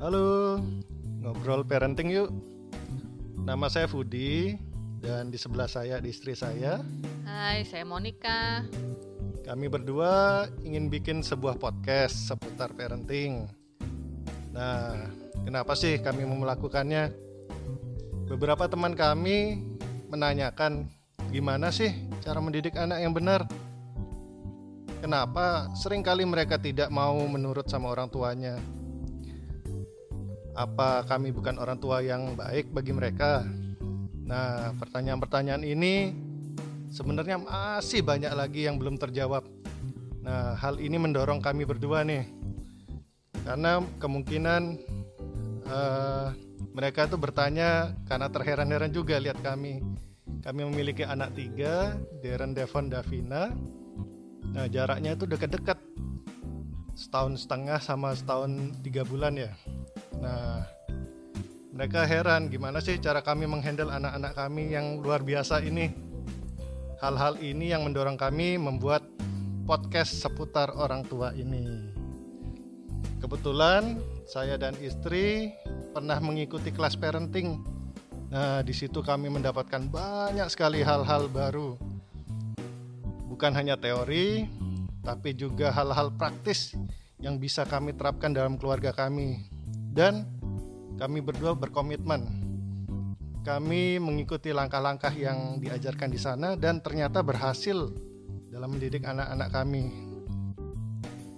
Halo, 0.00 0.56
ngobrol 1.20 1.68
parenting 1.68 2.08
yuk. 2.16 2.32
Nama 3.44 3.68
saya 3.68 3.92
Fudi 3.92 4.56
dan 5.04 5.28
di 5.28 5.36
sebelah 5.36 5.68
saya 5.68 6.00
di 6.00 6.16
istri 6.16 6.32
saya. 6.32 6.80
Hai, 7.28 7.68
saya 7.68 7.84
Monica. 7.84 8.64
Kami 9.44 9.68
berdua 9.68 10.48
ingin 10.64 10.88
bikin 10.88 11.20
sebuah 11.20 11.60
podcast 11.60 12.32
seputar 12.32 12.72
parenting. 12.72 13.52
Nah, 14.56 15.12
kenapa 15.44 15.76
sih 15.76 16.00
kami 16.00 16.24
melakukannya? 16.24 17.12
Beberapa 18.32 18.64
teman 18.64 18.96
kami 18.96 19.60
menanyakan 20.08 20.88
gimana 21.28 21.68
sih 21.68 22.05
cara 22.22 22.38
mendidik 22.40 22.76
anak 22.76 22.98
yang 23.00 23.12
benar. 23.12 23.44
Kenapa 25.00 25.70
sering 25.76 26.02
kali 26.02 26.24
mereka 26.24 26.56
tidak 26.56 26.88
mau 26.90 27.14
menurut 27.28 27.68
sama 27.68 27.92
orang 27.92 28.08
tuanya? 28.08 28.58
Apa 30.56 31.04
kami 31.04 31.30
bukan 31.36 31.60
orang 31.60 31.76
tua 31.76 32.00
yang 32.00 32.32
baik 32.32 32.72
bagi 32.72 32.96
mereka? 32.96 33.44
Nah, 34.26 34.74
pertanyaan-pertanyaan 34.80 35.62
ini 35.62 36.10
sebenarnya 36.90 37.38
masih 37.38 38.02
banyak 38.02 38.32
lagi 38.34 38.66
yang 38.66 38.80
belum 38.80 38.98
terjawab. 38.98 39.44
Nah, 40.26 40.58
hal 40.58 40.82
ini 40.82 40.98
mendorong 40.98 41.38
kami 41.38 41.62
berdua 41.62 42.02
nih, 42.02 42.26
karena 43.46 43.78
kemungkinan 44.02 44.62
eh, 45.70 46.26
mereka 46.74 47.06
tuh 47.06 47.20
bertanya 47.20 47.94
karena 48.10 48.26
terheran-heran 48.26 48.90
juga 48.90 49.22
lihat 49.22 49.38
kami. 49.44 49.86
Kami 50.46 50.62
memiliki 50.62 51.02
anak 51.02 51.34
tiga, 51.34 51.98
Darren, 52.22 52.54
Devon, 52.54 52.86
Davina. 52.86 53.50
Nah, 54.54 54.70
jaraknya 54.70 55.18
itu 55.18 55.26
dekat-dekat, 55.26 55.74
setahun 56.94 57.42
setengah 57.42 57.82
sama 57.82 58.14
setahun 58.14 58.78
tiga 58.78 59.02
bulan 59.02 59.34
ya. 59.34 59.50
Nah, 60.22 60.62
mereka 61.74 62.06
heran 62.06 62.46
gimana 62.46 62.78
sih 62.78 62.94
cara 63.02 63.26
kami 63.26 63.50
menghandle 63.50 63.90
anak-anak 63.90 64.38
kami 64.38 64.70
yang 64.70 65.02
luar 65.02 65.26
biasa 65.26 65.66
ini. 65.66 65.90
Hal-hal 67.02 67.42
ini 67.42 67.74
yang 67.74 67.82
mendorong 67.82 68.14
kami 68.14 68.54
membuat 68.54 69.02
podcast 69.66 70.14
seputar 70.14 70.70
orang 70.78 71.02
tua 71.10 71.34
ini. 71.34 71.90
Kebetulan 73.18 73.98
saya 74.30 74.54
dan 74.54 74.78
istri 74.78 75.50
pernah 75.90 76.22
mengikuti 76.22 76.70
kelas 76.70 76.94
parenting. 76.94 77.75
Nah, 78.26 78.58
di 78.66 78.74
situ 78.74 79.06
kami 79.06 79.30
mendapatkan 79.30 79.86
banyak 79.86 80.50
sekali 80.50 80.82
hal-hal 80.82 81.30
baru. 81.30 81.78
Bukan 83.30 83.54
hanya 83.54 83.78
teori, 83.78 84.50
tapi 85.06 85.30
juga 85.36 85.70
hal-hal 85.70 86.10
praktis 86.18 86.74
yang 87.22 87.38
bisa 87.38 87.62
kami 87.62 87.94
terapkan 87.94 88.34
dalam 88.34 88.58
keluarga 88.58 88.90
kami 88.90 89.46
dan 89.94 90.26
kami 90.98 91.22
berdua 91.22 91.54
berkomitmen. 91.54 92.26
Kami 93.46 94.02
mengikuti 94.02 94.50
langkah-langkah 94.50 95.14
yang 95.14 95.62
diajarkan 95.62 96.10
di 96.10 96.18
sana 96.18 96.58
dan 96.58 96.82
ternyata 96.82 97.22
berhasil 97.22 97.94
dalam 98.50 98.74
mendidik 98.74 99.06
anak-anak 99.06 99.54
kami. 99.54 99.84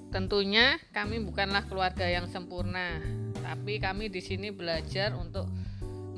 Tentunya 0.08 0.80
kami 0.96 1.20
bukanlah 1.20 1.68
keluarga 1.68 2.08
yang 2.08 2.24
sempurna, 2.32 3.04
tapi 3.44 3.76
kami 3.76 4.08
di 4.08 4.24
sini 4.24 4.48
belajar 4.48 5.12
untuk 5.20 5.52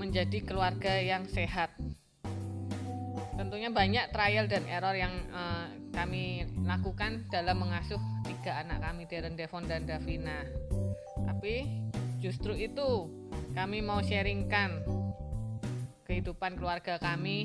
menjadi 0.00 0.40
keluarga 0.40 0.96
yang 0.96 1.28
sehat. 1.28 1.68
Tentunya 3.36 3.68
banyak 3.68 4.08
trial 4.16 4.48
dan 4.48 4.64
error 4.64 4.96
yang 4.96 5.12
eh, 5.28 5.66
kami 5.92 6.48
lakukan 6.64 7.28
dalam 7.28 7.60
mengasuh 7.60 8.00
tiga 8.24 8.64
anak 8.64 8.80
kami, 8.80 9.04
Darren, 9.04 9.36
Devon, 9.36 9.68
dan 9.68 9.84
Davina. 9.84 10.40
Tapi 11.28 11.84
justru 12.16 12.56
itu 12.56 13.12
kami 13.52 13.84
mau 13.84 14.00
sharingkan 14.00 14.80
kehidupan 16.08 16.56
keluarga 16.56 16.96
kami 16.96 17.44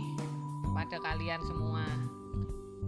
pada 0.71 0.99
kalian 1.03 1.43
semua. 1.43 1.83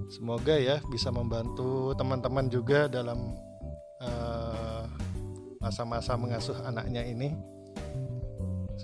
Semoga 0.07 0.55
ya 0.55 0.79
bisa 0.88 1.11
membantu 1.11 1.91
teman-teman 1.99 2.47
juga 2.47 2.88
dalam 2.88 3.35
eh, 3.99 4.84
masa-masa 5.59 6.16
mengasuh 6.16 6.55
anaknya 6.63 7.03
ini. 7.03 7.56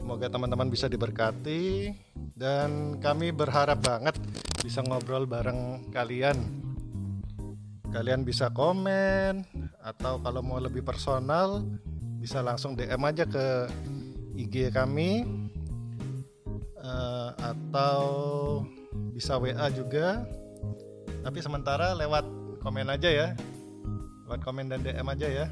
Semoga 0.04 0.28
teman-teman 0.28 0.68
bisa 0.68 0.92
diberkati 0.92 1.96
dan 2.36 3.00
kami 3.00 3.32
berharap 3.32 3.80
banget 3.88 4.20
bisa 4.60 4.84
ngobrol 4.84 5.24
bareng 5.24 5.80
kalian. 5.96 6.36
Kalian 7.88 8.28
bisa 8.28 8.52
komen 8.52 9.48
atau 9.80 10.20
kalau 10.20 10.44
mau 10.44 10.60
lebih 10.60 10.84
personal 10.84 11.64
bisa 12.20 12.44
langsung 12.44 12.76
DM 12.76 13.00
aja 13.00 13.24
ke 13.24 13.72
IG 14.36 14.76
kami 14.76 15.24
eh, 16.84 17.32
atau 17.40 18.04
bisa 19.16 19.40
WA 19.40 19.72
juga. 19.72 20.28
Tapi 21.24 21.40
sementara 21.40 21.96
lewat 21.96 22.28
komen 22.60 22.92
aja 22.92 23.08
ya. 23.08 23.28
Lewat 24.28 24.44
komen 24.44 24.68
dan 24.68 24.84
DM 24.84 25.08
aja 25.08 25.28
ya. 25.32 25.48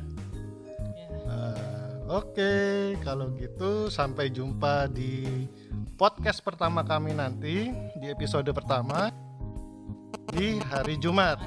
Eh, 1.24 1.82
Oke, 2.12 2.52
kalau 3.00 3.32
gitu 3.40 3.88
sampai 3.88 4.28
jumpa 4.28 4.92
di 4.92 5.48
podcast 5.96 6.44
pertama 6.44 6.84
kami 6.84 7.16
nanti 7.16 7.72
di 8.00 8.08
episode 8.12 8.50
pertama 8.52 9.14
di 10.32 10.60
hari 10.60 11.00
Jumat. 11.00 11.40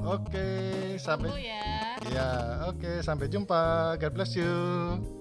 Oke, 0.00 0.48
sampai 0.96 1.28
Tunggu 1.28 1.44
ya. 1.44 1.62
ya, 2.08 2.30
oke, 2.72 3.04
sampai 3.04 3.28
jumpa. 3.28 3.94
God 4.00 4.12
bless 4.16 4.32
you. 4.36 5.19